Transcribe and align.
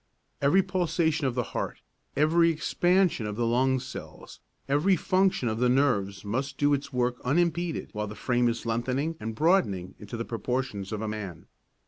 Every 0.41 0.63
pulsation 0.63 1.27
of 1.27 1.35
the 1.35 1.43
heart, 1.53 1.81
every 2.17 2.49
expansion 2.49 3.27
of 3.27 3.35
the 3.35 3.45
lung 3.45 3.79
cells, 3.79 4.39
every 4.67 4.95
function 4.95 5.47
of 5.47 5.59
the 5.59 5.69
nerves 5.69 6.25
must 6.25 6.57
do 6.57 6.73
its 6.73 6.91
work 6.91 7.17
unimpeded 7.23 7.89
while 7.93 8.07
the 8.07 8.15
frame 8.15 8.49
is 8.49 8.65
lengthening 8.65 9.15
and 9.19 9.35
broadening 9.35 9.93
into 9.99 10.17
the 10.17 10.25
proportions 10.25 10.91
of 10.91 11.03
a 11.03 11.07
man. 11.07 11.45